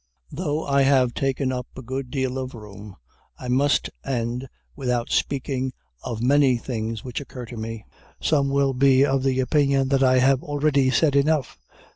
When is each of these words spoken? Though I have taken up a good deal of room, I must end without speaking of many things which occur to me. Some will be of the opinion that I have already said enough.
Though 0.31 0.65
I 0.65 0.81
have 0.81 1.13
taken 1.13 1.51
up 1.51 1.67
a 1.77 1.83
good 1.83 2.09
deal 2.09 2.39
of 2.39 2.55
room, 2.55 2.95
I 3.37 3.49
must 3.49 3.91
end 4.03 4.49
without 4.75 5.11
speaking 5.11 5.73
of 6.01 6.23
many 6.23 6.57
things 6.57 7.03
which 7.03 7.21
occur 7.21 7.45
to 7.45 7.55
me. 7.55 7.85
Some 8.19 8.49
will 8.49 8.73
be 8.73 9.05
of 9.05 9.21
the 9.21 9.39
opinion 9.41 9.89
that 9.89 10.01
I 10.01 10.17
have 10.17 10.41
already 10.41 10.89
said 10.89 11.15
enough. 11.15 11.59